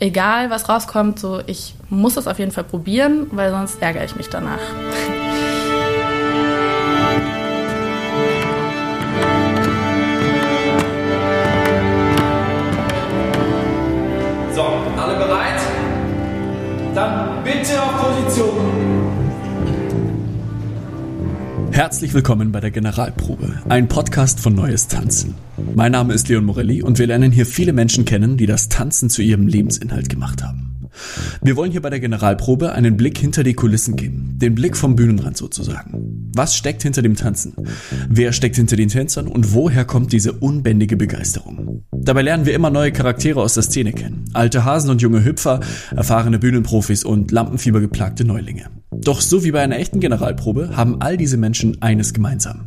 [0.00, 4.16] egal was rauskommt, so ich muss es auf jeden Fall probieren, weil sonst ärgere ich
[4.16, 4.58] mich danach.
[14.52, 14.62] So,
[15.00, 15.60] alle bereit?
[16.94, 18.79] Dann bitte auf Position.
[21.80, 25.34] Herzlich willkommen bei der Generalprobe, ein Podcast von Neues Tanzen.
[25.74, 29.08] Mein Name ist Leon Morelli und wir lernen hier viele Menschen kennen, die das Tanzen
[29.08, 30.90] zu ihrem Lebensinhalt gemacht haben.
[31.40, 34.94] Wir wollen hier bei der Generalprobe einen Blick hinter die Kulissen geben, den Blick vom
[34.94, 36.30] Bühnenrand sozusagen.
[36.34, 37.54] Was steckt hinter dem Tanzen?
[38.10, 41.84] Wer steckt hinter den Tänzern und woher kommt diese unbändige Begeisterung?
[42.02, 44.24] Dabei lernen wir immer neue Charaktere aus der Szene kennen.
[44.32, 45.60] Alte Hasen und junge Hüpfer,
[45.94, 48.70] erfahrene Bühnenprofis und lampenfiebergeplagte Neulinge.
[48.90, 52.66] Doch so wie bei einer echten Generalprobe haben all diese Menschen eines gemeinsam.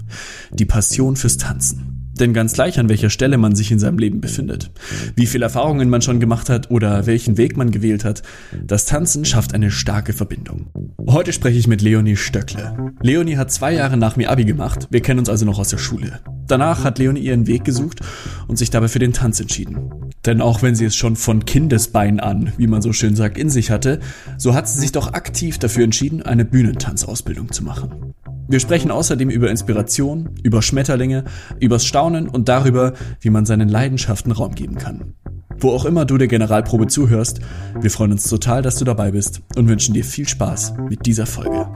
[0.52, 2.03] Die Passion fürs Tanzen.
[2.20, 4.72] Denn ganz gleich, an welcher Stelle man sich in seinem Leben befindet,
[5.16, 8.22] wie viele Erfahrungen man schon gemacht hat oder welchen Weg man gewählt hat,
[8.64, 10.68] das Tanzen schafft eine starke Verbindung.
[11.08, 12.94] Heute spreche ich mit Leonie Stöckle.
[13.02, 15.80] Leonie hat zwei Jahre nach mir Abi gemacht, wir kennen uns also noch aus der
[15.80, 16.20] Schule.
[16.48, 18.02] Danach hat Leonie ihren Weg gesucht
[18.48, 19.90] und sich dabei für den Tanz entschieden.
[20.26, 23.50] Denn auch wenn sie es schon von Kindesbein an, wie man so schön sagt, in
[23.50, 24.00] sich hatte,
[24.38, 28.14] so hat sie sich doch aktiv dafür entschieden, eine Bühnentanzausbildung zu machen.
[28.46, 31.24] Wir sprechen außerdem über Inspiration, über Schmetterlinge,
[31.62, 35.14] übers Staunen und darüber, wie man seinen Leidenschaften Raum geben kann.
[35.58, 37.40] Wo auch immer du der Generalprobe zuhörst,
[37.80, 41.26] wir freuen uns total, dass du dabei bist und wünschen dir viel Spaß mit dieser
[41.26, 41.68] Folge.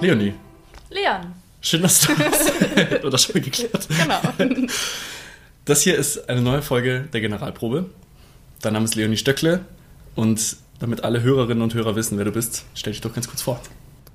[0.00, 0.34] Leonie.
[0.90, 1.32] Leon.
[1.60, 2.52] Schön, dass du bist.
[3.04, 3.88] Oder schon mal geklärt.
[3.88, 4.68] Genau.
[5.64, 7.86] Das hier ist eine neue Folge der Generalprobe.
[8.64, 9.60] Dein Name ist Leonie Stöckle
[10.14, 13.42] und damit alle Hörerinnen und Hörer wissen, wer du bist, stell dich doch ganz kurz
[13.42, 13.60] vor.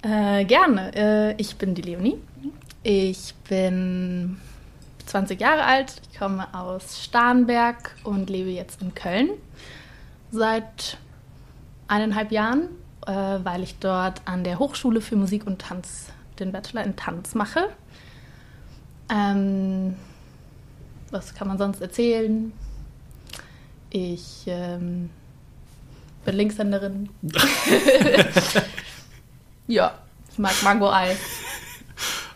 [0.02, 0.92] Äh, gerne.
[0.96, 2.18] Äh, ich bin die Leonie.
[2.82, 4.38] Ich bin
[5.06, 6.02] 20 Jahre alt.
[6.12, 9.30] Ich komme aus Starnberg und lebe jetzt in Köln
[10.32, 10.98] seit
[11.88, 12.70] eineinhalb Jahren,
[13.06, 16.08] äh, weil ich dort an der Hochschule für Musik und Tanz
[16.40, 17.70] den Bachelor in Tanz mache.
[19.14, 19.96] Ähm,
[21.12, 22.52] was kann man sonst erzählen?
[23.92, 25.10] Ich ähm,
[26.26, 27.10] bin Linkshänderin.
[29.68, 29.98] ja,
[30.32, 31.18] ich mag Mango-Eis.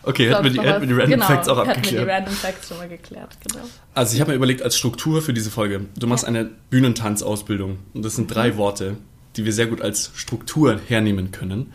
[0.02, 2.06] Okay, hätten wir die, hätten wir die Random genau, Facts auch Hätten wir abgeklärt.
[2.06, 3.64] die Random Facts schon mal geklärt, genau.
[3.94, 6.28] Also ich habe mir überlegt, als Struktur für diese Folge, du machst Ja.
[6.28, 8.96] eine Bühnentanzausbildung und das sind drei Worte,
[9.36, 11.72] die wir sehr gut als Struktur hernehmen können.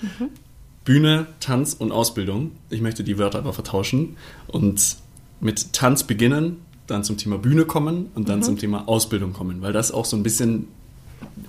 [0.85, 2.51] Bühne, Tanz und Ausbildung.
[2.69, 4.97] Ich möchte die Wörter aber vertauschen und
[5.39, 6.57] mit Tanz beginnen,
[6.89, 10.17] dann zum Thema Bühne kommen und dann zum Thema Ausbildung kommen, weil das auch so
[10.17, 10.67] ein bisschen,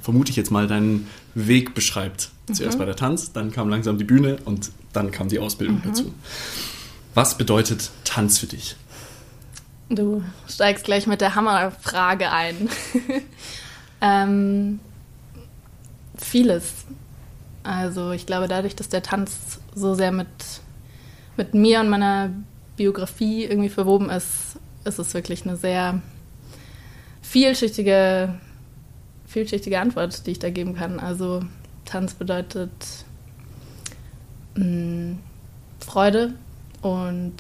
[0.00, 2.30] vermute ich jetzt mal, deinen Weg beschreibt.
[2.52, 6.12] Zuerst war der Tanz, dann kam langsam die Bühne und dann kam die Ausbildung dazu.
[7.14, 8.76] Was bedeutet Tanz für dich?
[9.88, 12.68] Du steigst gleich mit der Hammerfrage ein.
[14.00, 14.78] ähm,
[16.16, 16.84] vieles.
[17.64, 20.28] Also ich glaube, dadurch, dass der Tanz so sehr mit,
[21.36, 22.30] mit mir und meiner
[22.76, 26.00] Biografie irgendwie verwoben ist, ist es wirklich eine sehr
[27.22, 28.34] vielschichtige,
[29.26, 30.98] vielschichtige Antwort, die ich da geben kann.
[30.98, 31.42] Also
[31.84, 32.70] Tanz bedeutet
[34.54, 35.16] mh,
[35.80, 36.34] Freude
[36.82, 37.36] und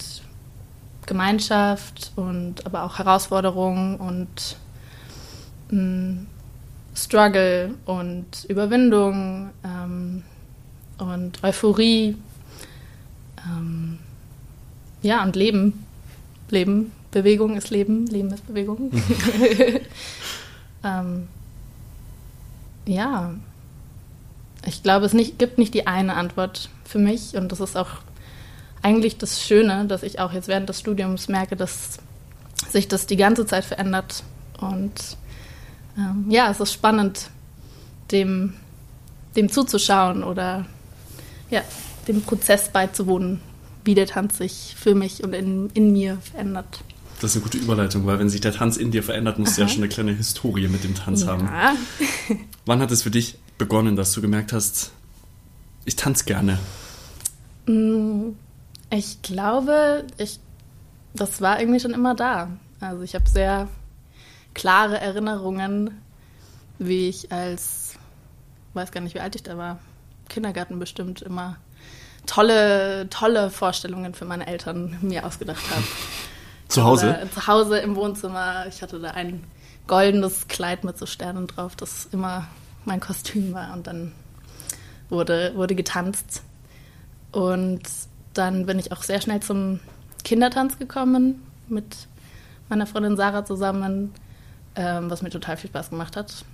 [1.06, 4.56] Gemeinschaft und aber auch Herausforderungen und
[5.70, 6.26] mh,
[6.94, 10.22] Struggle und Überwindung ähm,
[10.98, 12.16] und Euphorie.
[13.46, 13.98] Ähm,
[15.02, 15.86] ja, und Leben.
[16.50, 16.92] Leben.
[17.10, 18.06] Bewegung ist Leben.
[18.06, 18.90] Leben ist Bewegung.
[20.84, 21.28] ähm,
[22.86, 23.34] ja.
[24.66, 28.02] Ich glaube, es nicht, gibt nicht die eine Antwort für mich und das ist auch
[28.82, 31.98] eigentlich das Schöne, dass ich auch jetzt während des Studiums merke, dass
[32.68, 34.22] sich das die ganze Zeit verändert.
[34.60, 35.16] Und
[35.96, 37.30] ähm, ja, es ist spannend,
[38.12, 38.54] dem,
[39.36, 40.66] dem zuzuschauen oder
[41.50, 41.62] ja,
[42.08, 43.40] dem Prozess beizuwohnen,
[43.84, 46.82] wie der Tanz sich für mich und in, in mir verändert.
[47.20, 49.62] Das ist eine gute Überleitung, weil wenn sich der Tanz in dir verändert, musst du
[49.62, 51.44] ja schon eine kleine Historie mit dem Tanz haben.
[51.46, 51.74] Ja,
[52.66, 54.92] Wann hat es für dich begonnen, dass du gemerkt hast,
[55.84, 56.58] ich tanze gerne?
[57.66, 58.30] Mm,
[58.90, 60.40] Ich glaube, ich,
[61.14, 62.48] das war irgendwie schon immer da.
[62.80, 63.68] Also ich habe sehr
[64.54, 65.90] klare Erinnerungen,
[66.78, 67.94] wie ich als,
[68.72, 69.78] weiß gar nicht, wie alt ich da war,
[70.30, 71.56] Kindergarten bestimmt immer
[72.26, 75.82] tolle, tolle Vorstellungen für meine Eltern mir ausgedacht habe.
[76.70, 77.10] Zu Hause?
[77.10, 78.66] Oder zu Hause im Wohnzimmer.
[78.68, 79.42] Ich hatte da ein
[79.86, 82.46] goldenes Kleid mit so Sternen drauf, das immer
[82.84, 83.72] mein Kostüm war.
[83.72, 84.12] Und dann
[85.08, 86.42] wurde, wurde getanzt.
[87.32, 87.82] Und
[88.34, 89.80] dann bin ich auch sehr schnell zum
[90.22, 92.08] Kindertanz gekommen mit
[92.68, 94.12] meiner Freundin Sarah zusammen,
[94.76, 96.44] ähm, was mir total viel Spaß gemacht hat.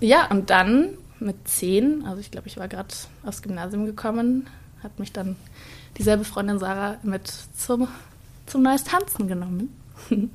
[0.00, 2.92] Ja, und dann mit zehn, also ich glaube, ich war gerade
[3.24, 4.48] aufs Gymnasium gekommen,
[4.82, 5.36] hat mich dann
[5.96, 7.86] dieselbe Freundin Sarah mit zum,
[8.46, 9.74] zum Neues Tanzen genommen.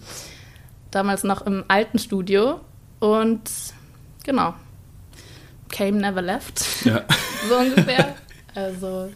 [0.92, 2.62] Damals noch im alten Studio
[3.00, 3.42] und
[4.24, 4.54] genau,
[5.70, 6.86] came never left.
[6.86, 7.04] Ja.
[7.50, 8.16] so ungefähr.
[8.56, 9.12] Also,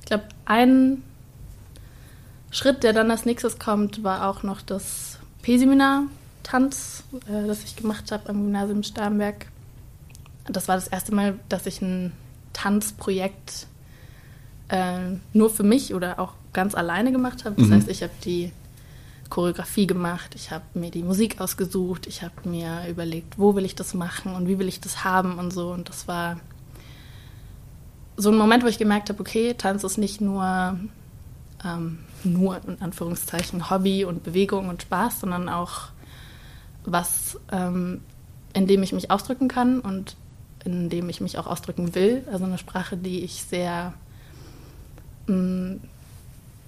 [0.00, 1.02] ich glaube, ein
[2.50, 6.04] Schritt, der dann als nächstes kommt, war auch noch das P-Seminar
[6.42, 9.46] Tanz, äh, das ich gemacht habe am Gymnasium Starnberg.
[10.46, 12.12] Das war das erste Mal, dass ich ein
[12.52, 13.66] Tanzprojekt
[14.68, 17.54] äh, nur für mich oder auch ganz alleine gemacht habe.
[17.56, 17.74] Das mhm.
[17.74, 18.50] heißt, ich habe die
[19.28, 23.74] Choreografie gemacht, ich habe mir die Musik ausgesucht, ich habe mir überlegt, wo will ich
[23.74, 25.70] das machen und wie will ich das haben und so.
[25.70, 26.40] Und das war
[28.16, 30.78] so ein Moment, wo ich gemerkt habe, okay, Tanz ist nicht nur,
[31.62, 35.88] ähm, nur in Anführungszeichen Hobby und Bewegung und Spaß, sondern auch
[36.84, 38.00] was, ähm,
[38.54, 40.16] in dem ich mich ausdrücken kann und
[40.64, 42.24] in dem ich mich auch ausdrücken will.
[42.32, 43.92] Also eine Sprache, die ich sehr,
[45.26, 45.80] mh, mm,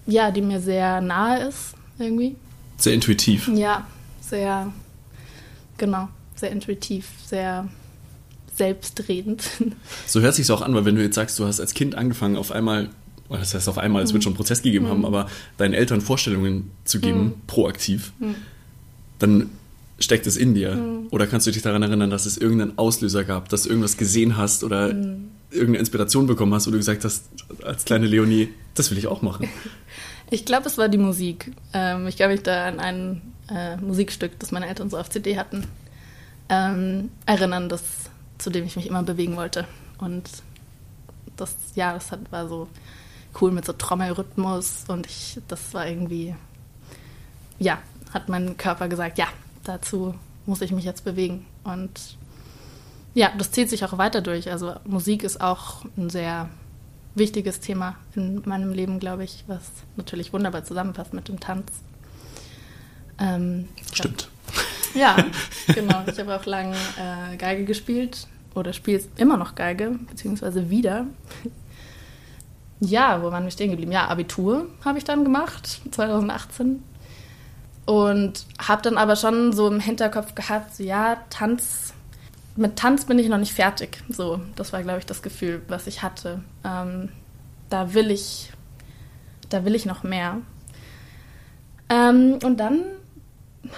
[0.08, 2.34] ja, die mir sehr nahe ist irgendwie.
[2.78, 3.48] Sehr intuitiv.
[3.54, 3.86] Ja,
[4.20, 4.72] sehr,
[5.76, 7.68] genau, sehr intuitiv, sehr
[8.56, 9.42] selbstredend.
[10.06, 12.36] So hört sich auch an, weil wenn du jetzt sagst, du hast als Kind angefangen,
[12.36, 12.88] auf einmal,
[13.28, 14.24] das heißt auf einmal, es wird mhm.
[14.24, 14.90] schon einen Prozess gegeben mhm.
[14.90, 15.28] haben, aber
[15.58, 17.32] deinen Eltern Vorstellungen zu geben, mhm.
[17.46, 18.34] proaktiv, mhm.
[19.18, 19.50] dann
[20.00, 20.74] steckt es in dir?
[20.74, 21.08] Mhm.
[21.10, 24.36] Oder kannst du dich daran erinnern, dass es irgendeinen Auslöser gab, dass du irgendwas gesehen
[24.36, 24.94] hast oder.
[25.50, 27.24] Irgendeine Inspiration bekommen hast, wo du gesagt hast,
[27.62, 29.48] als kleine Leonie, das will ich auch machen?
[30.30, 31.52] Ich glaube, es war die Musik.
[31.72, 35.38] Ähm, ich kann mich da an ein äh, Musikstück, das meine Eltern so auf CD
[35.38, 35.66] hatten,
[36.50, 37.82] ähm, erinnern, das,
[38.36, 39.64] zu dem ich mich immer bewegen wollte.
[39.96, 40.28] Und
[41.38, 42.68] das, ja, das hat, war so
[43.40, 46.34] cool mit so Trommelrhythmus und ich, das war irgendwie,
[47.58, 47.78] ja,
[48.12, 49.28] hat mein Körper gesagt, ja,
[49.64, 50.14] dazu
[50.46, 51.46] muss ich mich jetzt bewegen.
[51.64, 52.18] Und
[53.18, 54.48] ja, das zieht sich auch weiter durch.
[54.48, 56.48] Also Musik ist auch ein sehr
[57.16, 59.62] wichtiges Thema in meinem Leben, glaube ich, was
[59.96, 61.82] natürlich wunderbar zusammenpasst mit dem Tanz.
[63.18, 64.28] Ähm, Stimmt.
[64.94, 65.16] Ja,
[65.66, 66.04] genau.
[66.06, 71.06] Ich habe auch lange äh, Geige gespielt oder spiele immer noch Geige, beziehungsweise wieder.
[72.78, 73.90] Ja, wo waren wir stehen geblieben?
[73.90, 76.84] Ja, Abitur habe ich dann gemacht, 2018.
[77.84, 81.94] Und habe dann aber schon so im Hinterkopf gehabt, so ja, Tanz,
[82.58, 84.02] mit Tanz bin ich noch nicht fertig.
[84.08, 86.42] So, das war, glaube ich, das Gefühl, was ich hatte.
[86.64, 87.08] Ähm,
[87.70, 88.50] da will ich,
[89.48, 90.38] da will ich noch mehr.
[91.88, 92.80] Ähm, und dann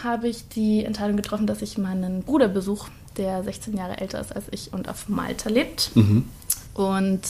[0.03, 4.35] habe ich die Entscheidung getroffen, dass ich meinen Bruder besuche, der 16 Jahre älter ist
[4.35, 5.95] als ich und auf Malta lebt.
[5.95, 6.25] Mhm.
[6.73, 7.21] Und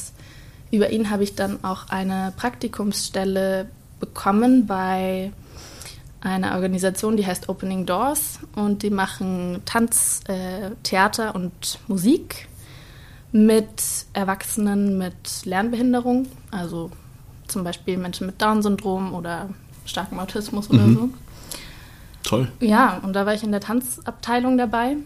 [0.70, 3.66] über ihn habe ich dann auch eine Praktikumsstelle
[3.98, 5.32] bekommen bei
[6.20, 12.48] eine Organisation, die heißt Opening Doors und die machen Tanz, äh, Theater und Musik
[13.32, 16.90] mit Erwachsenen mit Lernbehinderung, also
[17.46, 19.48] zum Beispiel Menschen mit Down-Syndrom oder
[19.84, 20.94] starkem Autismus oder mhm.
[20.94, 21.10] so.
[22.22, 22.52] Toll.
[22.60, 24.96] Ja, und da war ich in der Tanzabteilung dabei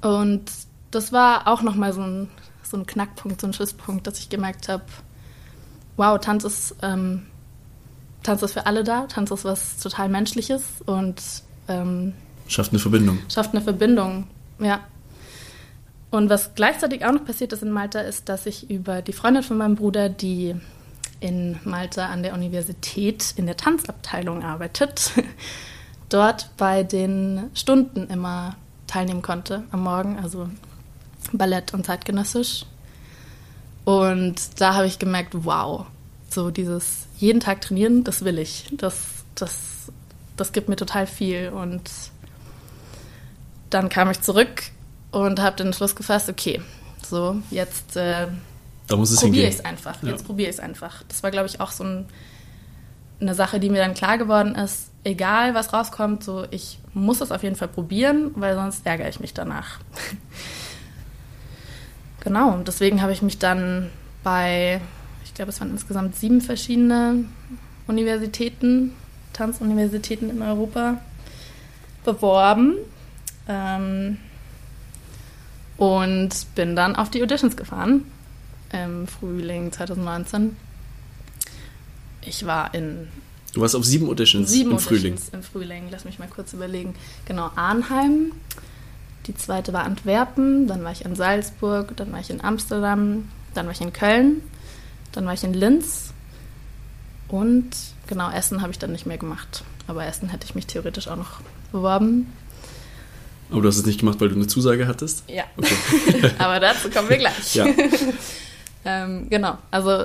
[0.00, 0.50] und
[0.90, 2.28] das war auch nochmal so ein,
[2.62, 4.84] so ein Knackpunkt, so ein Schlüsselpunkt, dass ich gemerkt habe,
[5.96, 7.26] wow, Tanz ist ähm,
[8.24, 11.22] Tanz ist für alle da, Tanz ist was total Menschliches und
[11.68, 12.14] ähm,
[12.48, 13.18] schafft eine Verbindung.
[13.32, 14.26] Schafft eine Verbindung,
[14.58, 14.80] ja.
[16.10, 19.42] Und was gleichzeitig auch noch passiert ist in Malta, ist, dass ich über die Freundin
[19.42, 20.54] von meinem Bruder, die
[21.20, 25.12] in Malta an der Universität in der Tanzabteilung arbeitet,
[26.08, 30.48] dort bei den Stunden immer teilnehmen konnte am Morgen, also
[31.32, 32.64] Ballett und zeitgenössisch.
[33.84, 35.86] Und da habe ich gemerkt, wow,
[36.34, 38.66] so dieses jeden Tag trainieren, das will ich.
[38.72, 39.92] Das, das,
[40.36, 41.48] das gibt mir total viel.
[41.50, 41.90] Und
[43.70, 44.64] dann kam ich zurück
[45.10, 46.60] und habe den Schluss gefasst, okay,
[47.02, 48.26] so jetzt äh,
[48.86, 50.02] probiere ich es einfach.
[50.02, 50.10] Ja.
[50.10, 51.02] Jetzt probiere ich es einfach.
[51.08, 52.06] Das war, glaube ich, auch so ein,
[53.20, 54.90] eine Sache, die mir dann klar geworden ist.
[55.04, 59.20] Egal, was rauskommt, so ich muss es auf jeden Fall probieren, weil sonst ärgere ich
[59.20, 59.78] mich danach.
[62.20, 63.90] genau, und deswegen habe ich mich dann
[64.22, 64.80] bei
[65.34, 67.24] ich glaube, es waren insgesamt sieben verschiedene
[67.88, 68.92] Universitäten,
[69.32, 71.00] Tanzuniversitäten in Europa
[72.04, 72.76] beworben.
[73.48, 74.18] Ähm,
[75.76, 78.04] und bin dann auf die Auditions gefahren
[78.70, 80.56] im Frühling 2019.
[82.20, 83.08] Ich war in.
[83.54, 85.18] Du warst auf sieben Auditions sieben im Auditions Frühling.
[85.32, 86.94] Im Frühling, lass mich mal kurz überlegen.
[87.24, 88.30] Genau, Arnheim.
[89.26, 93.66] Die zweite war Antwerpen, dann war ich in Salzburg, dann war ich in Amsterdam, dann
[93.66, 94.42] war ich in Köln
[95.14, 96.12] dann war ich in Linz
[97.28, 97.70] Und
[98.06, 99.64] genau, Essen habe ich dann nicht mehr gemacht.
[99.86, 101.40] Aber Essen hätte ich mich theoretisch auch noch
[101.72, 102.32] beworben.
[103.50, 105.24] Aber du hast es nicht gemacht, weil du eine Zusage hattest?
[105.28, 105.44] Ja.
[105.56, 106.32] Okay.
[106.38, 107.54] Aber dazu kommen wir gleich.
[107.54, 107.66] Ja.
[108.84, 110.04] ähm, genau, also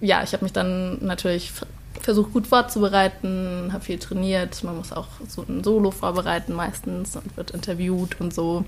[0.00, 1.52] ja, ich habe mich dann natürlich
[2.00, 4.62] versucht gut vorzubereiten, habe viel trainiert.
[4.62, 8.64] Man muss auch so ein Solo vorbereiten meistens und wird interviewt und so.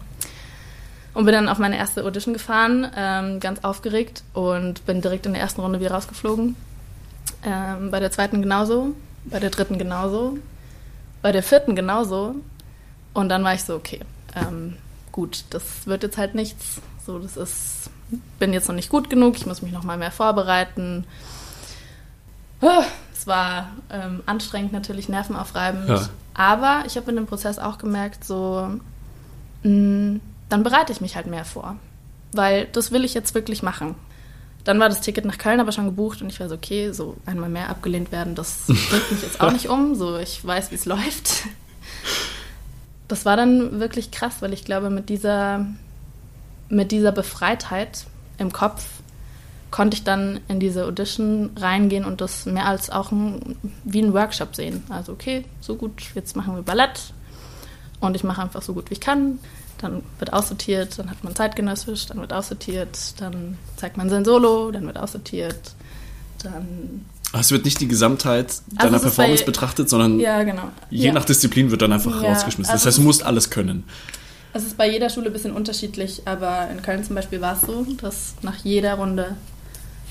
[1.17, 5.33] Und bin dann auf meine erste Audition gefahren, ähm, ganz aufgeregt und bin direkt in
[5.33, 6.57] der ersten Runde wieder rausgeflogen.
[7.43, 8.89] Ähm, bei der zweiten genauso,
[9.25, 10.37] bei der dritten genauso,
[11.23, 12.35] bei der vierten genauso.
[13.15, 14.01] Und dann war ich so, okay,
[14.35, 14.77] ähm,
[15.11, 16.83] gut, das wird jetzt halt nichts.
[17.07, 17.89] So, das ist,
[18.39, 21.07] bin jetzt noch nicht gut genug, ich muss mich noch mal mehr vorbereiten.
[23.15, 25.89] Es war ähm, anstrengend, natürlich nervenaufreibend.
[25.89, 26.11] Ja.
[26.35, 28.69] Aber ich habe in dem Prozess auch gemerkt, so,
[29.63, 31.77] mh, mm, dann bereite ich mich halt mehr vor.
[32.33, 33.95] Weil das will ich jetzt wirklich machen.
[34.65, 37.17] Dann war das Ticket nach Köln aber schon gebucht und ich war so, okay, so
[37.25, 39.95] einmal mehr abgelehnt werden, das bringt mich jetzt auch nicht um.
[39.95, 41.45] So, ich weiß, wie es läuft.
[43.09, 45.67] Das war dann wirklich krass, weil ich glaube, mit dieser,
[46.69, 48.07] mit dieser Befreitheit
[48.39, 48.85] im Kopf
[49.71, 54.15] konnte ich dann in diese Audition reingehen und das mehr als auch ein, wie ein
[54.15, 54.85] Workshop sehen.
[54.89, 57.13] Also okay, so gut, jetzt machen wir Ballett
[58.01, 59.39] und ich mache einfach so gut wie ich kann.
[59.79, 64.71] Dann wird aussortiert, dann hat man zeitgenössisch, dann wird aussortiert, dann zeigt man sein Solo,
[64.71, 65.75] dann wird aussortiert,
[66.43, 70.71] dann es wird nicht die Gesamtheit also deiner also Performance bei, betrachtet, sondern ja, genau.
[70.91, 71.13] je ja.
[71.13, 72.73] nach Disziplin wird dann einfach ja, rausgeschmissen.
[72.73, 73.85] Also das heißt, du musst alles können.
[74.53, 77.63] Es ist bei jeder Schule ein bisschen unterschiedlich, aber in Köln zum Beispiel war es
[77.63, 79.37] so, dass nach jeder Runde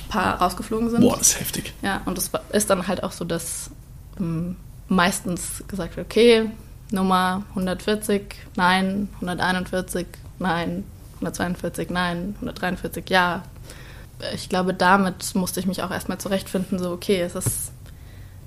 [0.09, 1.01] paar rausgeflogen sind.
[1.01, 1.73] Boah, das ist heftig.
[1.81, 3.71] Ja, und das ist dann halt auch so, dass
[4.19, 4.55] ähm,
[4.87, 6.49] meistens gesagt wird, okay,
[6.91, 10.07] Nummer 140, nein, 141,
[10.39, 10.83] nein,
[11.15, 13.43] 142, nein, 143, ja.
[14.33, 17.71] Ich glaube, damit musste ich mich auch erstmal zurechtfinden, so, okay, es ist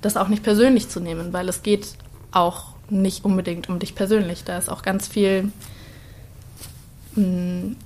[0.01, 1.95] das auch nicht persönlich zu nehmen, weil es geht
[2.31, 4.45] auch nicht unbedingt um dich persönlich.
[4.45, 5.53] Da ist auch ganz viel,
[7.15, 7.77] hm,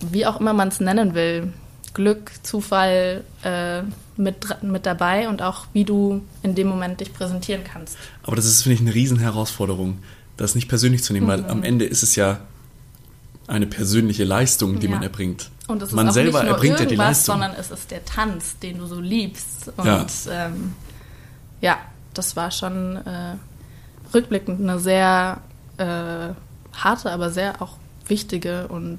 [0.00, 1.52] wie auch immer man es nennen will,
[1.94, 3.82] Glück, Zufall äh,
[4.16, 7.96] mit, mit dabei und auch wie du in dem Moment dich präsentieren kannst.
[8.22, 9.98] Aber das ist, finde ich, eine Riesenherausforderung,
[10.36, 11.30] das nicht persönlich zu nehmen, mhm.
[11.30, 12.40] weil am Ende ist es ja
[13.46, 14.92] eine persönliche Leistung, die ja.
[14.92, 15.50] man erbringt.
[15.66, 17.34] Und es ist man auch selber nicht nur erbringt ja die Leistung.
[17.34, 19.72] sondern es ist der Tanz, den du so liebst.
[19.76, 20.74] Und ja, ähm,
[21.60, 21.78] ja
[22.12, 23.36] das war schon äh,
[24.12, 25.40] rückblickend eine sehr
[25.78, 26.30] äh,
[26.72, 28.98] harte, aber sehr auch wichtige und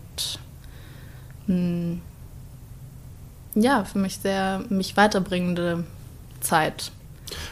[1.47, 2.01] mh, hm,
[3.55, 5.85] ja, für mich sehr mich weiterbringende
[6.41, 6.91] Zeit.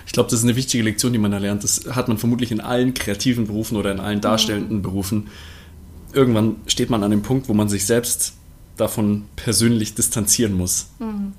[0.06, 1.64] Ich glaube, das ist eine wichtige Lektion, die man da lernt.
[1.64, 4.82] Das hat man vermutlich in allen kreativen Berufen oder in allen darstellenden mhm.
[4.84, 5.28] Berufen.
[6.12, 8.34] Irgendwann steht man an dem Punkt, wo man sich selbst
[8.78, 10.88] davon persönlich distanzieren muss.
[11.00, 11.34] Mhm.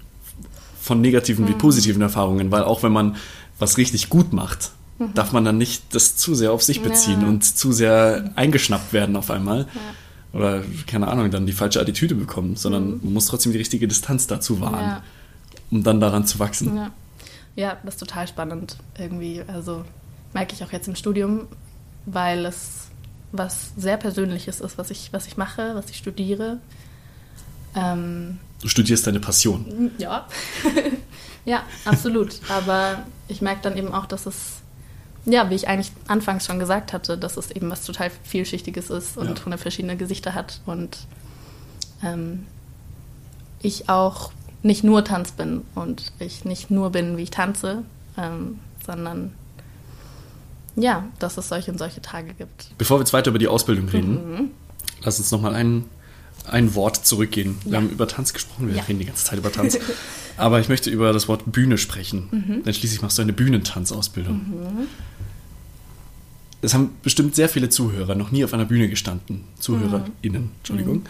[0.80, 1.50] Von negativen mhm.
[1.50, 3.16] wie positiven Erfahrungen, weil auch wenn man
[3.58, 5.14] was richtig gut macht, mhm.
[5.14, 7.28] darf man dann nicht das zu sehr auf sich beziehen ja.
[7.28, 9.68] und zu sehr eingeschnappt werden auf einmal.
[9.72, 9.80] Ja
[10.34, 13.00] oder keine Ahnung, dann die falsche Attitüde bekommen, sondern mhm.
[13.02, 15.02] man muss trotzdem die richtige Distanz dazu wahren, ja.
[15.70, 16.76] um dann daran zu wachsen.
[16.76, 16.90] Ja.
[17.54, 19.42] ja, das ist total spannend irgendwie.
[19.46, 19.84] Also
[20.32, 21.46] merke ich auch jetzt im Studium,
[22.06, 22.88] weil es
[23.32, 26.58] was sehr Persönliches ist, was ich, was ich mache, was ich studiere.
[27.74, 29.90] Ähm, du studierst deine Passion.
[29.98, 30.28] Ja,
[31.44, 32.40] ja, absolut.
[32.48, 34.62] Aber ich merke dann eben auch, dass es
[35.26, 39.16] ja, wie ich eigentlich anfangs schon gesagt hatte, dass es eben was total vielschichtiges ist
[39.16, 39.56] und ja.
[39.56, 40.98] verschiedene Gesichter hat und
[42.02, 42.46] ähm,
[43.60, 47.84] ich auch nicht nur Tanz bin und ich nicht nur bin, wie ich tanze,
[48.18, 49.32] ähm, sondern
[50.76, 52.70] ja, dass es solche und solche Tage gibt.
[52.78, 54.50] Bevor wir jetzt weiter über die Ausbildung reden, mhm.
[55.02, 55.84] lass uns nochmal ein,
[56.46, 57.58] ein Wort zurückgehen.
[57.64, 57.78] Wir ja.
[57.78, 58.82] haben über Tanz gesprochen, wir ja.
[58.82, 59.78] reden die ganze Zeit über Tanz.
[60.36, 62.28] Aber ich möchte über das Wort Bühne sprechen.
[62.30, 62.64] Mhm.
[62.64, 64.34] Denn schließlich machst du eine Bühnentanzausbildung.
[64.34, 64.86] Mhm.
[66.62, 69.44] Es haben bestimmt sehr viele Zuhörer noch nie auf einer Bühne gestanden.
[69.60, 70.50] ZuhörerInnen, mhm.
[70.58, 70.96] Entschuldigung.
[70.96, 71.04] Mhm.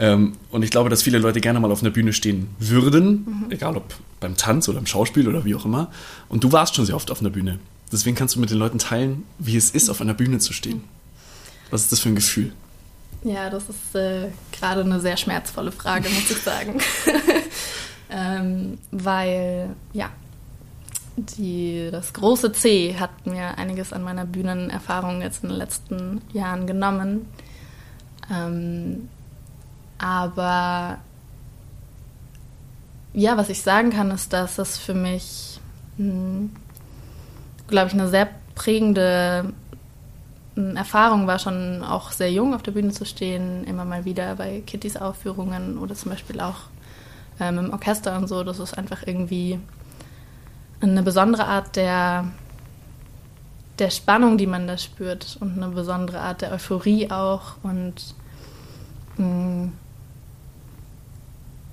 [0.00, 3.50] Ähm, und ich glaube, dass viele Leute gerne mal auf einer Bühne stehen würden, mhm.
[3.50, 5.90] egal ob beim Tanz oder im Schauspiel oder wie auch immer.
[6.28, 7.58] Und du warst schon sehr oft auf einer Bühne.
[7.92, 10.84] Deswegen kannst du mit den Leuten teilen, wie es ist, auf einer Bühne zu stehen.
[11.70, 12.52] Was ist das für ein Gefühl?
[13.24, 16.80] Ja, das ist äh, gerade eine sehr schmerzvolle Frage, muss ich sagen.
[18.10, 20.10] ähm, weil, ja,
[21.16, 26.66] die, das große C hat mir einiges an meiner Bühnenerfahrung jetzt in den letzten Jahren
[26.66, 27.26] genommen.
[28.30, 29.08] Ähm,
[29.98, 30.98] aber
[33.12, 35.58] ja, was ich sagen kann, ist, dass das für mich,
[35.96, 36.52] hm,
[37.66, 39.52] glaube ich, eine sehr prägende
[40.54, 44.36] hm, Erfahrung war, schon auch sehr jung auf der Bühne zu stehen, immer mal wieder
[44.36, 46.68] bei Kittys Aufführungen oder zum Beispiel auch
[47.40, 48.44] ähm, im Orchester und so.
[48.44, 49.58] Das ist einfach irgendwie
[50.80, 52.26] eine besondere Art der,
[53.78, 57.56] der Spannung, die man da spürt und eine besondere Art der Euphorie auch.
[57.62, 58.14] Und
[59.16, 59.72] mh, mm,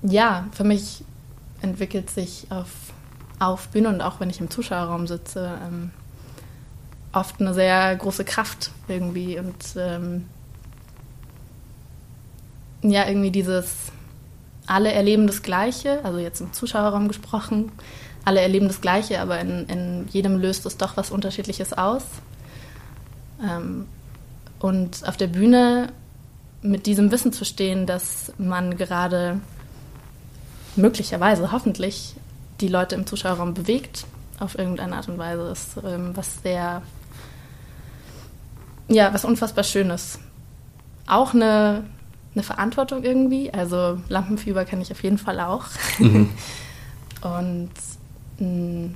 [0.02, 1.04] ja, für mich
[1.62, 2.68] entwickelt sich auf,
[3.38, 5.90] auf Bühne und auch wenn ich im Zuschauerraum sitze, ähm,
[7.12, 10.26] oft eine sehr große Kraft irgendwie und ähm,
[12.82, 13.90] ja, irgendwie dieses,
[14.66, 17.72] alle erleben das Gleiche, also jetzt im Zuschauerraum gesprochen,
[18.24, 22.02] alle erleben das Gleiche, aber in, in jedem löst es doch was Unterschiedliches aus.
[23.42, 23.86] Ähm,
[24.58, 25.92] und auf der Bühne
[26.62, 29.40] mit diesem Wissen zu stehen, dass man gerade
[30.74, 32.16] möglicherweise, hoffentlich,
[32.60, 34.06] die Leute im Zuschauerraum bewegt,
[34.40, 36.82] auf irgendeine Art und Weise, ist ähm, was sehr,
[38.88, 40.18] ja, was unfassbar Schönes.
[41.06, 41.84] Auch eine
[42.36, 43.52] eine Verantwortung irgendwie.
[43.52, 45.64] Also Lampenfieber kenne ich auf jeden Fall auch.
[45.98, 46.28] Mhm.
[47.22, 47.70] Und
[48.38, 48.94] mh, mm,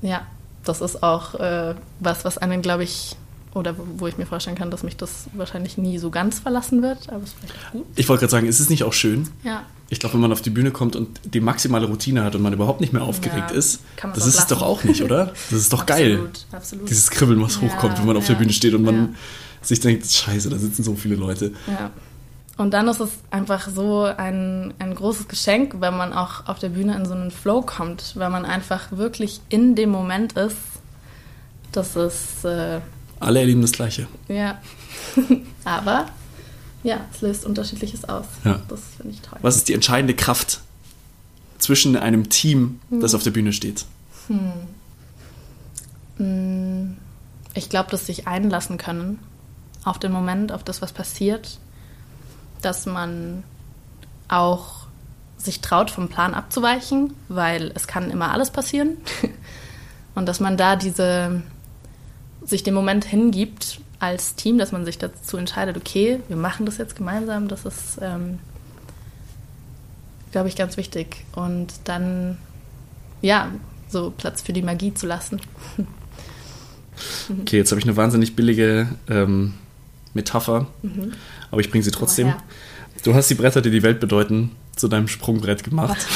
[0.00, 0.26] ja,
[0.64, 3.16] das ist auch äh, was, was einen, glaube ich,
[3.54, 7.08] oder wo ich mir vorstellen kann, dass mich das wahrscheinlich nie so ganz verlassen wird,
[7.08, 7.86] aber es ist vielleicht gut.
[7.96, 9.28] Ich wollte gerade sagen, ist es nicht auch schön?
[9.42, 9.64] Ja.
[9.90, 12.52] Ich glaube, wenn man auf die Bühne kommt und die maximale Routine hat und man
[12.52, 13.80] überhaupt nicht mehr aufgeregt ja, ist,
[14.14, 15.32] das ist es doch auch nicht, oder?
[15.50, 16.30] Das ist doch absolut, geil.
[16.52, 16.90] Absolut.
[16.90, 19.16] Dieses Kribbeln, was ja, hochkommt, wenn man auf der Bühne steht und man
[19.62, 21.52] sich denkt, scheiße, da sitzen so viele Leute.
[21.66, 21.90] Ja.
[22.58, 26.70] Und dann ist es einfach so ein, ein großes Geschenk, wenn man auch auf der
[26.70, 30.56] Bühne in so einen Flow kommt, wenn man einfach wirklich in dem Moment ist.
[31.70, 32.44] Das ist.
[32.44, 32.80] Äh,
[33.20, 34.08] Alle erleben das Gleiche.
[34.26, 34.60] Ja.
[35.64, 36.06] Aber
[36.82, 38.26] ja, es löst Unterschiedliches aus.
[38.44, 38.60] Ja.
[38.68, 39.38] Das finde ich toll.
[39.40, 40.60] Was ist die entscheidende Kraft
[41.58, 43.16] zwischen einem Team, das hm.
[43.16, 43.84] auf der Bühne steht?
[44.26, 44.52] Hm.
[46.16, 46.96] hm.
[47.54, 49.20] Ich glaube, dass sich einlassen können
[49.84, 51.58] auf den Moment, auf das, was passiert
[52.62, 53.44] dass man
[54.28, 54.86] auch
[55.36, 58.96] sich traut, vom Plan abzuweichen, weil es kann immer alles passieren.
[60.14, 61.42] Und dass man da diese,
[62.44, 66.78] sich dem Moment hingibt als Team, dass man sich dazu entscheidet, okay, wir machen das
[66.78, 68.40] jetzt gemeinsam, das ist, ähm,
[70.32, 71.24] glaube ich, ganz wichtig.
[71.34, 72.36] Und dann,
[73.22, 73.48] ja,
[73.88, 75.40] so Platz für die Magie zu lassen.
[77.40, 79.54] okay, jetzt habe ich eine wahnsinnig billige ähm,
[80.14, 81.12] Metapher, mhm.
[81.50, 82.34] aber ich bringe sie trotzdem.
[83.04, 86.06] Du hast die Bretter, die die Welt bedeuten, zu deinem Sprungbrett gemacht.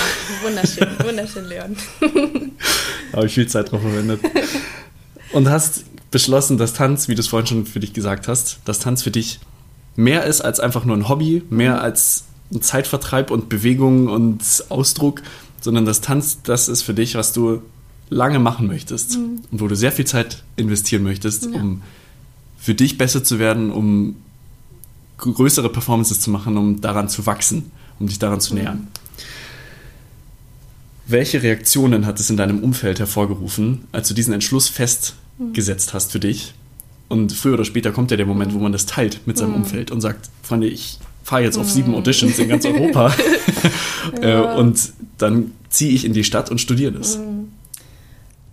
[0.43, 1.77] wunderschön, wunderschön, Leon.
[2.01, 4.21] da habe ich viel Zeit drauf verwendet.
[5.33, 8.79] Und hast beschlossen, dass Tanz, wie du es vorhin schon für dich gesagt hast, dass
[8.79, 9.41] Tanz für dich
[9.97, 11.81] mehr ist als einfach nur ein Hobby, mehr mhm.
[11.81, 15.23] als ein Zeitvertreib und Bewegung und Ausdruck,
[15.61, 17.63] sondern dass Tanz das ist für dich, was du
[18.11, 19.41] lange machen möchtest mhm.
[19.51, 21.61] und wo du sehr viel Zeit investieren möchtest, ja.
[21.61, 21.83] um
[22.63, 24.15] für dich besser zu werden, um
[25.19, 28.87] größere Performances zu machen, um daran zu wachsen, um dich daran zu nähern.
[31.07, 36.21] Welche Reaktionen hat es in deinem Umfeld hervorgerufen, als du diesen Entschluss festgesetzt hast für
[36.21, 36.55] dich?
[37.09, 39.57] Und früher oder später kommt ja der Moment, wo man das teilt mit seinem mhm.
[39.57, 41.97] Umfeld und sagt, Freunde, ich fahre jetzt auf sieben mhm.
[41.97, 43.13] Auditions in ganz Europa
[44.23, 44.55] ja.
[44.55, 47.19] Äh, und dann ziehe ich in die Stadt und studiere das.
[47.19, 47.49] Mhm.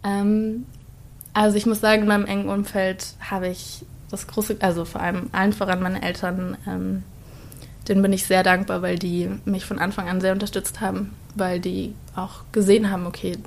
[0.04, 0.66] Ähm,
[1.34, 5.30] also ich muss sagen, in meinem engen Umfeld habe ich das große, also vor allem
[5.32, 7.04] allen voran meine Eltern, ähm,
[7.88, 11.60] denen bin ich sehr dankbar, weil die mich von Anfang an sehr unterstützt haben, weil
[11.60, 13.38] die auch gesehen haben, okay,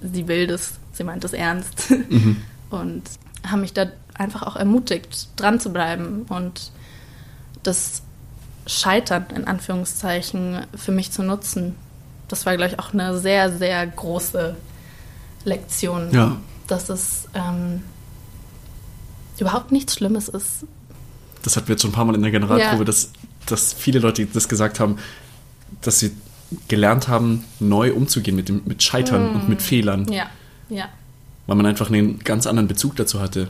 [0.00, 2.42] sie will das, sie meint es ernst mhm.
[2.70, 3.02] und
[3.46, 6.70] haben mich da einfach auch ermutigt, dran zu bleiben und
[7.62, 8.02] das
[8.66, 11.74] Scheitern in Anführungszeichen für mich zu nutzen.
[12.28, 14.56] Das war, glaube ich, auch eine sehr, sehr große
[15.44, 16.10] Lektion.
[16.12, 16.36] Ja.
[16.68, 17.82] Dass es ähm,
[19.40, 20.66] überhaupt nichts Schlimmes ist.
[21.42, 22.84] Das hatten wir jetzt schon ein paar Mal in der Generalprobe, ja.
[22.84, 23.10] dass,
[23.46, 24.98] dass viele Leute das gesagt haben,
[25.80, 26.12] dass sie
[26.68, 29.34] gelernt haben, neu umzugehen mit, dem, mit Scheitern mm.
[29.34, 30.10] und mit Fehlern.
[30.12, 30.26] Ja,
[30.68, 30.88] ja.
[31.46, 33.48] Weil man einfach einen ganz anderen Bezug dazu hatte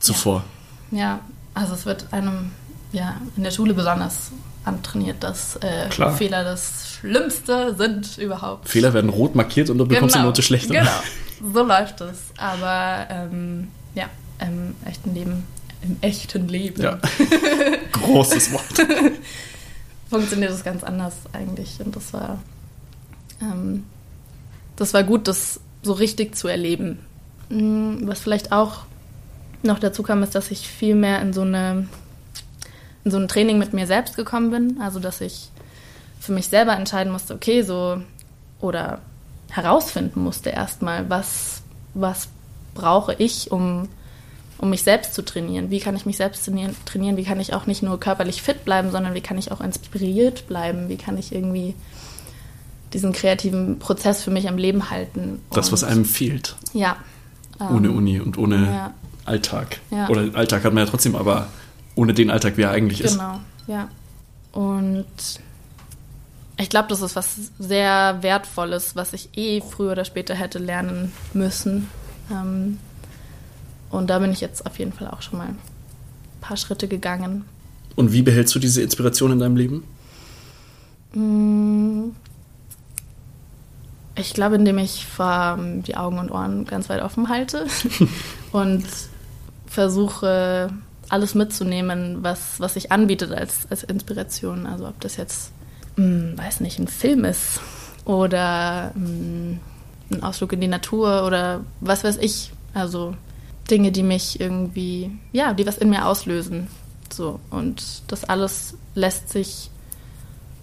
[0.00, 0.44] zuvor.
[0.90, 1.20] Ja, ja.
[1.54, 2.50] also es wird einem
[2.92, 4.30] ja, in der Schule besonders
[4.64, 8.68] antrainiert, dass äh, Fehler das Schlimmste sind überhaupt.
[8.68, 10.74] Fehler werden rot markiert und du bekommst genau, eine Note schlechter.
[10.74, 12.18] Genau, so läuft es.
[12.36, 14.06] Aber ähm, ja,
[14.46, 15.44] im echten Leben.
[15.82, 16.82] Im echten Leben.
[16.82, 16.98] Ja.
[17.92, 18.88] Großes Wort.
[20.10, 21.80] Funktioniert das ganz anders eigentlich.
[21.80, 22.38] Und das war,
[23.40, 23.84] ähm,
[24.76, 26.98] das war gut, das so richtig zu erleben.
[27.48, 28.84] Mm, was vielleicht auch
[29.62, 31.88] noch dazu kam, ist, dass ich viel mehr in so eine
[33.04, 34.80] in so ein Training mit mir selbst gekommen bin.
[34.80, 35.50] Also dass ich
[36.20, 38.00] für mich selber entscheiden musste, okay, so
[38.60, 39.00] oder
[39.50, 42.28] herausfinden musste erstmal, was, was
[42.74, 43.88] brauche ich, um
[44.64, 45.70] um mich selbst zu trainieren.
[45.70, 47.16] Wie kann ich mich selbst trainieren?
[47.16, 50.48] Wie kann ich auch nicht nur körperlich fit bleiben, sondern wie kann ich auch inspiriert
[50.48, 50.88] bleiben?
[50.88, 51.74] Wie kann ich irgendwie
[52.94, 55.42] diesen kreativen Prozess für mich am Leben halten.
[55.50, 56.56] Das, was einem fehlt.
[56.72, 56.96] Ja.
[57.58, 58.94] Ohne ähm, Uni und ohne ja.
[59.26, 59.80] Alltag.
[59.90, 60.08] Ja.
[60.08, 61.48] Oder Alltag hat man ja trotzdem, aber
[61.96, 63.18] ohne den Alltag, wie er eigentlich ist.
[63.18, 63.88] Genau, ja.
[64.52, 65.06] Und
[66.56, 71.12] ich glaube, das ist was sehr Wertvolles, was ich eh früher oder später hätte lernen
[71.32, 71.88] müssen.
[72.30, 72.78] Ähm,
[73.94, 75.58] und da bin ich jetzt auf jeden Fall auch schon mal ein
[76.40, 77.44] paar Schritte gegangen.
[77.96, 79.84] Und wie behältst du diese Inspiration in deinem Leben?
[81.14, 82.10] Mm,
[84.16, 87.66] Ich glaube, indem ich ähm, die Augen und Ohren ganz weit offen halte
[88.52, 88.84] und
[89.66, 90.70] versuche,
[91.08, 94.66] alles mitzunehmen, was, was sich anbietet als, als Inspiration.
[94.66, 95.50] Also ob das jetzt,
[95.96, 97.60] mm, weiß nicht, ein Film ist
[98.04, 99.58] oder mm,
[100.12, 102.52] ein Ausflug in die Natur oder was weiß ich.
[102.72, 103.16] Also
[103.70, 106.68] Dinge, die mich irgendwie, ja, die was in mir auslösen.
[107.12, 107.40] So.
[107.50, 109.70] Und das alles lässt sich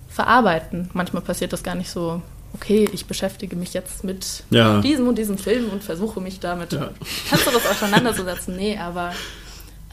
[0.09, 0.89] verarbeiten.
[0.93, 2.21] Manchmal passiert das gar nicht so,
[2.53, 4.81] okay, ich beschäftige mich jetzt mit Ja.
[4.81, 6.89] diesem und diesem Film und versuche mich damit Ja.
[7.29, 8.55] kannst du das auseinanderzusetzen.
[8.55, 9.13] Nee, aber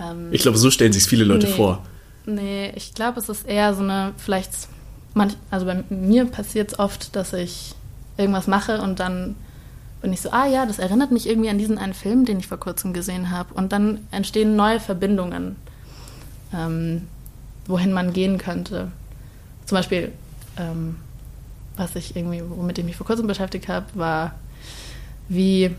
[0.00, 1.52] ähm, Ich glaube, so stellen sich viele Leute Nee.
[1.52, 1.84] vor.
[2.26, 4.50] Nee, ich glaube, es ist eher so eine, vielleicht,
[5.14, 7.74] manch, also bei mir passiert es oft, dass ich
[8.18, 9.36] irgendwas mache und dann
[10.00, 12.46] bin ich so, ah ja, das erinnert mich irgendwie an diesen einen Film, den ich
[12.46, 13.54] vor kurzem gesehen habe.
[13.54, 15.56] Und dann entstehen neue Verbindungen,
[16.54, 17.08] ähm,
[17.66, 18.92] wohin man gehen könnte.
[19.66, 20.12] Zum Beispiel,
[20.56, 20.96] ähm,
[21.76, 24.34] was ich irgendwie, womit ich mich vor kurzem beschäftigt habe, war,
[25.28, 25.74] wie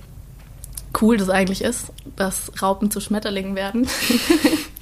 [1.02, 3.88] cool das eigentlich ist, dass Raupen zu Schmetterlingen werden.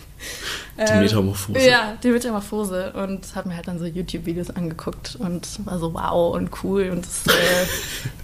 [0.78, 1.60] Die Metamorphose.
[1.60, 2.94] Ähm, Ja, die Metamorphose.
[2.94, 6.90] Und habe mir halt dann so YouTube-Videos angeguckt und war so wow und cool.
[6.92, 7.68] Und das, äh,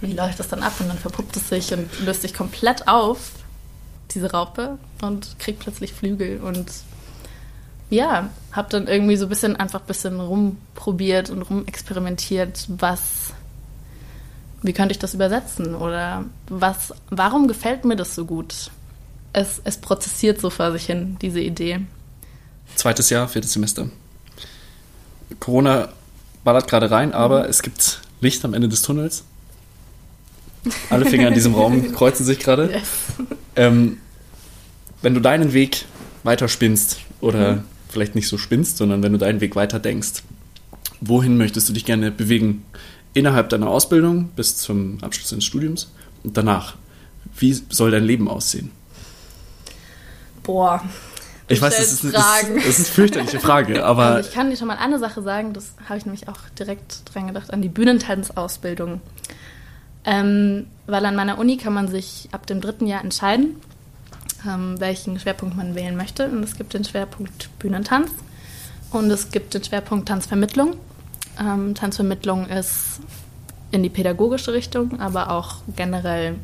[0.00, 0.72] wie läuft das dann ab?
[0.78, 3.32] Und dann verpuppt es sich und löst sich komplett auf,
[4.14, 6.40] diese Raupe, und kriegt plötzlich Flügel.
[6.40, 6.70] Und
[7.90, 13.32] ja, habe dann irgendwie so ein bisschen einfach ein bisschen rumprobiert und rumexperimentiert, was,
[14.62, 15.74] wie könnte ich das übersetzen?
[15.74, 18.70] Oder was, warum gefällt mir das so gut?
[19.32, 21.80] Es, es prozessiert so vor sich hin, diese Idee.
[22.76, 23.88] Zweites Jahr, viertes Semester.
[25.40, 25.88] Corona
[26.44, 27.14] ballert gerade rein, Mhm.
[27.14, 29.24] aber es gibt Licht am Ende des Tunnels.
[30.90, 32.70] Alle Finger in diesem Raum kreuzen sich gerade.
[32.72, 32.88] Yes.
[33.56, 33.98] Ähm,
[35.02, 35.84] wenn du deinen Weg
[36.22, 37.64] weiter spinnst oder Mhm.
[37.88, 40.22] vielleicht nicht so spinnst, sondern wenn du deinen Weg weiter denkst,
[41.00, 42.64] wohin möchtest du dich gerne bewegen?
[43.12, 45.90] Innerhalb deiner Ausbildung bis zum Abschluss deines Studiums
[46.24, 46.74] und danach.
[47.36, 48.70] Wie soll dein Leben aussehen?
[50.42, 50.82] Boah.
[51.48, 52.56] Ich weiß, das ist, Fragen.
[52.56, 55.74] ist eine fürchterliche Frage, aber Also ich kann dir schon mal eine Sache sagen, das
[55.88, 59.00] habe ich nämlich auch direkt dran gedacht, an die Bühnentanzausbildung.
[60.06, 63.56] Ähm, weil an meiner Uni kann man sich ab dem dritten Jahr entscheiden,
[64.46, 66.28] ähm, welchen Schwerpunkt man wählen möchte.
[66.28, 68.10] Und es gibt den Schwerpunkt Bühnentanz
[68.90, 70.76] und es gibt den Schwerpunkt Tanzvermittlung.
[71.40, 73.00] Ähm, Tanzvermittlung ist
[73.70, 76.36] in die pädagogische Richtung, aber auch generell,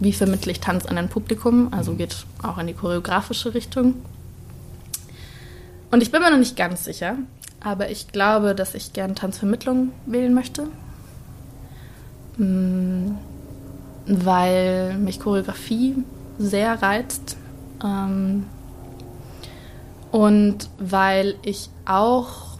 [0.00, 3.94] wie vermittle ich Tanz an ein Publikum, also geht auch in die choreografische Richtung.
[5.90, 7.16] Und ich bin mir noch nicht ganz sicher,
[7.60, 10.68] aber ich glaube, dass ich gern Tanzvermittlung wählen möchte.
[12.36, 13.12] Mm,
[14.06, 15.96] Weil mich Choreografie
[16.38, 17.36] sehr reizt.
[17.84, 18.44] Ähm,
[20.10, 22.58] Und weil ich auch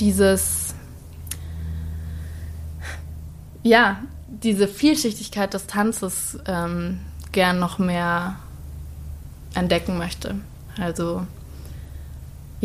[0.00, 0.74] dieses,
[3.62, 3.98] ja,
[4.28, 7.00] diese Vielschichtigkeit des Tanzes ähm,
[7.30, 8.36] gern noch mehr
[9.54, 10.34] entdecken möchte.
[10.80, 11.22] Also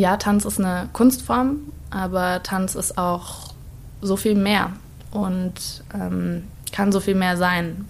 [0.01, 1.57] ja, Tanz ist eine Kunstform,
[1.91, 3.53] aber Tanz ist auch
[4.01, 4.71] so viel mehr
[5.11, 5.53] und
[5.93, 7.85] ähm, kann so viel mehr sein.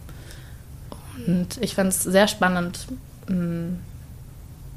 [1.25, 2.87] Und ich fand es sehr spannend,
[3.27, 3.77] mh,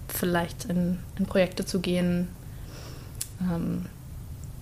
[0.08, 2.28] vielleicht in, in Projekte zu gehen,
[3.40, 3.86] ähm,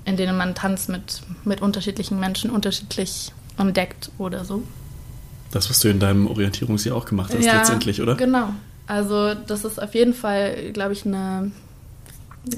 [0.07, 4.63] in denen man Tanz mit, mit unterschiedlichen Menschen unterschiedlich entdeckt oder so.
[5.51, 8.15] das, was du in deinem Orientierungsjahr auch gemacht hast, letztendlich, oder?
[8.15, 8.49] Genau.
[8.87, 11.53] Also das ist auf jeden Fall, glaube ich, eine,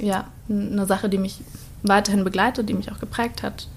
[0.00, 1.40] ja, eine Sache, die mich
[1.82, 3.68] weiterhin begleitet, die mich auch geprägt hat.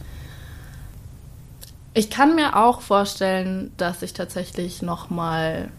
[1.93, 5.70] Ich kann mir auch vorstellen, dass ich tatsächlich noch mal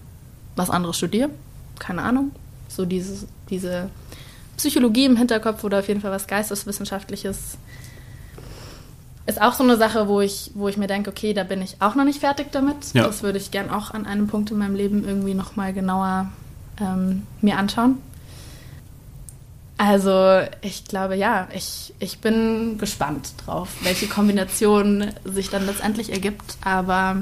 [0.56, 1.30] was anderes studiere.
[1.78, 2.32] Keine Ahnung.
[2.68, 3.88] So dieses, diese
[4.56, 7.56] Psychologie im Hinterkopf oder auf jeden Fall was Geisteswissenschaftliches
[9.28, 11.76] ist auch so eine Sache, wo ich, wo ich mir denke, okay, da bin ich
[11.80, 12.94] auch noch nicht fertig damit.
[12.94, 13.06] Ja.
[13.06, 16.30] Das würde ich gern auch an einem Punkt in meinem Leben irgendwie noch mal genauer
[16.80, 17.98] ähm, mir anschauen.
[19.78, 26.58] Also ich glaube, ja, ich, ich bin gespannt drauf, welche Kombination sich dann letztendlich ergibt.
[26.62, 27.16] Aber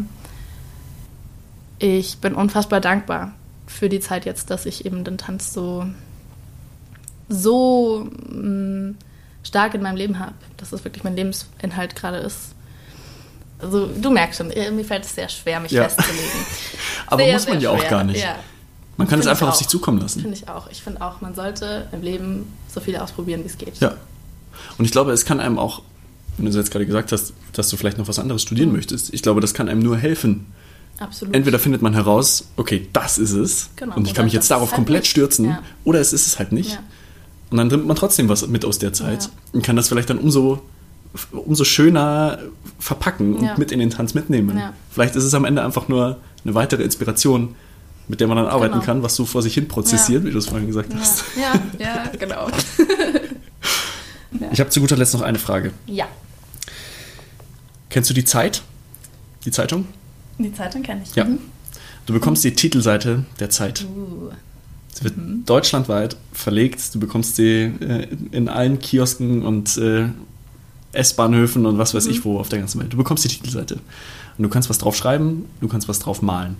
[1.78, 3.32] ich bin unfassbar dankbar
[3.66, 5.84] für die Zeit jetzt, dass ich eben den Tanz so,
[7.28, 8.94] so mh,
[9.42, 12.54] stark in meinem Leben habe, dass es wirklich mein Lebensinhalt gerade ist.
[13.58, 15.84] Also du merkst schon, mir fällt es sehr schwer, mich Ja.
[15.88, 16.30] festzulegen.
[17.08, 18.22] Aber sehr, muss man ja auch gar nicht.
[18.22, 18.36] Ja,
[18.96, 20.20] Man kann es einfach auf sich zukommen lassen.
[20.20, 20.68] finde ich auch.
[20.70, 23.78] Ich finde auch, man sollte im Leben so viel ausprobieren, wie es geht.
[23.80, 23.94] Ja.
[24.78, 25.82] Und ich glaube, es kann einem auch,
[26.38, 28.76] wenn du jetzt gerade gesagt hast, dass du vielleicht noch was anderes studieren Mhm.
[28.76, 30.46] möchtest, ich glaube, das kann einem nur helfen.
[30.98, 31.34] Absolut.
[31.34, 34.70] Entweder findet man heraus, okay, das ist es, Genau, und ich kann mich jetzt darauf
[34.70, 35.10] halt komplett nicht.
[35.10, 35.62] stürzen, Ja.
[35.84, 36.72] oder es ist es halt nicht.
[36.72, 36.78] Ja.
[37.50, 39.30] Und dann nimmt man trotzdem was mit aus der Zeit Ja.
[39.52, 40.62] und kann das vielleicht dann umso,
[41.32, 42.38] umso schöner
[42.78, 44.58] verpacken und mit in den Tanz mitnehmen.
[44.90, 47.54] Vielleicht ist es am Ende einfach nur eine weitere Inspiration,
[48.08, 48.84] mit der man dann arbeiten Genau.
[48.84, 50.28] kann, was so vor sich hin prozessiert, Ja.
[50.28, 51.24] wie du es vorhin gesagt hast.
[51.36, 52.48] Ja, ja, ja, genau.
[54.52, 55.72] Ich habe zu guter Letzt noch eine Frage.
[55.86, 56.06] Ja,
[57.88, 58.62] Kennst du die Zeit?
[59.44, 59.86] Die Zeitung?
[60.38, 61.14] die Zeitung kenne ich.
[61.14, 61.24] Ja.
[61.24, 61.38] Mhm.
[62.04, 63.84] Du bekommst die Titelseite der Zeit.
[63.84, 64.30] Uh,
[64.92, 65.14] Sie wird
[65.46, 66.94] deutschlandweit verlegt.
[66.94, 70.08] Du bekommst sie äh, in allen Kiosken und äh,
[70.92, 72.92] S-Bahnhöfen und was weiß ich wo auf der ganzen Welt.
[72.92, 73.76] Du bekommst die Titelseite.
[74.36, 76.56] Und du kannst was drauf schreiben, du kannst was drauf malen.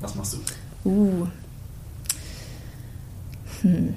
[0.00, 0.88] Was machst du?
[0.88, 1.26] uh.
[3.62, 3.94] Hm.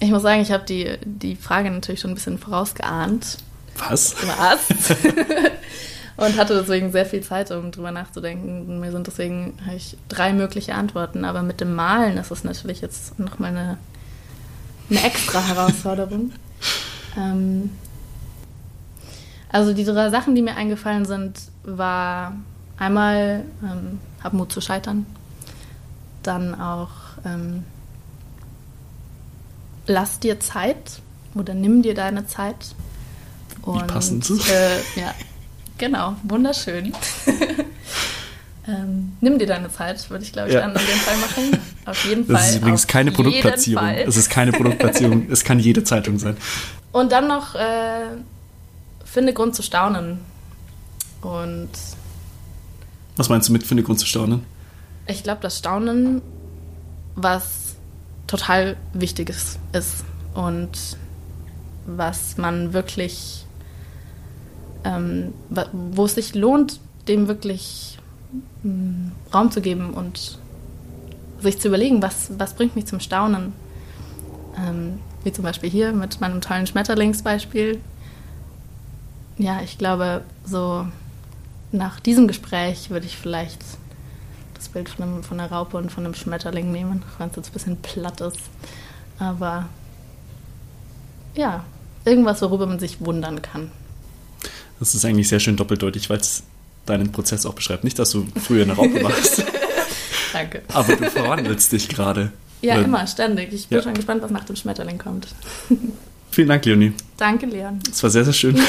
[0.00, 3.38] Ich muss sagen, ich habe die, die Frage natürlich schon ein bisschen vorausgeahnt.
[3.78, 4.14] Was?
[4.26, 4.96] Was?
[6.16, 8.80] Und hatte deswegen sehr viel Zeit, um drüber nachzudenken.
[8.80, 11.24] Mir sind deswegen habe ich drei mögliche Antworten.
[11.24, 13.78] Aber mit dem Malen ist es natürlich jetzt nochmal eine,
[14.90, 16.32] eine extra Herausforderung.
[17.16, 17.70] ähm,
[19.50, 22.36] also die drei Sachen, die mir eingefallen sind, war
[22.78, 25.06] einmal ähm, hab Mut zu scheitern.
[26.22, 26.90] Dann auch
[27.24, 27.64] ähm,
[29.86, 31.00] lass dir Zeit
[31.34, 32.74] oder nimm dir deine Zeit.
[33.62, 34.28] Und, passend.
[34.30, 35.14] Äh, ja,
[35.78, 36.92] genau, wunderschön.
[38.68, 40.60] ähm, nimm dir deine Zeit, würde ich glaube ich Ja.
[40.60, 41.60] dann in dem Fall machen.
[41.84, 42.34] Auf jeden Fall.
[42.34, 43.84] Das ist übrigens keine Produktplatzierung.
[43.88, 45.26] Es ist keine Produktplatzierung.
[45.30, 46.36] es kann jede Zeitung sein.
[46.92, 48.06] Und dann noch äh,
[49.04, 50.18] finde Grund zu staunen.
[51.22, 51.70] Und
[53.16, 54.42] Was meinst du mit finde Grund zu staunen?
[55.08, 56.22] ich glaube, das Staunen,
[57.14, 57.76] was
[58.26, 60.96] total Wichtiges ist und
[61.86, 63.46] was man wirklich,
[64.84, 65.32] ähm,
[65.72, 67.98] wo es sich lohnt, dem wirklich
[68.64, 70.38] mm, Raum zu geben und
[71.40, 73.52] sich zu überlegen, was, was bringt mich zum Staunen.
[74.58, 77.80] Ähm, wie zum Beispiel hier mit meinem tollen Schmetterlingsbeispiel.
[79.38, 80.86] Ja, ich glaube, so
[81.76, 83.58] nach diesem Gespräch würde ich vielleicht
[84.54, 87.48] das Bild von, einem, von einer Raupe und von einem Schmetterling nehmen, wenn es jetzt
[87.50, 88.38] ein bisschen platt ist.
[89.18, 89.68] Aber
[91.34, 91.64] ja,
[92.04, 93.70] irgendwas, worüber man sich wundern kann.
[94.78, 96.42] Das ist eigentlich sehr schön doppeldeutig, weil es
[96.86, 97.84] deinen Prozess auch beschreibt.
[97.84, 99.42] Nicht, dass du früher eine Raupe warst,
[100.32, 100.62] Danke.
[100.72, 102.32] aber du verwandelst dich gerade.
[102.62, 103.52] Ja, Weil- immer, ständig.
[103.52, 103.84] Ich bin Ja.
[103.84, 105.28] schon gespannt, was nach dem Schmetterling kommt.
[106.30, 106.92] Vielen Dank, Leonie.
[107.16, 107.80] Danke, Leon.
[107.90, 108.56] Es war sehr, sehr schön.
[108.56, 108.62] Ja,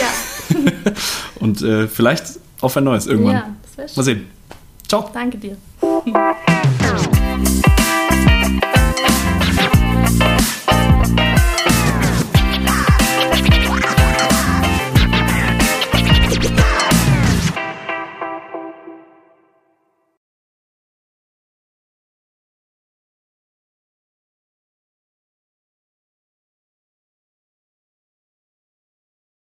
[1.40, 3.34] Und äh, vielleicht auf ein neues irgendwann.
[3.34, 3.96] ja das wäre schön.
[3.98, 4.28] Mal sehen.
[4.88, 5.10] Ciao.
[5.14, 5.58] Danke dir.